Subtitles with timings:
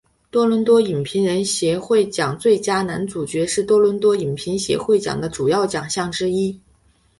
[0.31, 6.59] 多伦多影评人协会奖最佳男主角是多伦多影评人协会奖的主要奖项之一。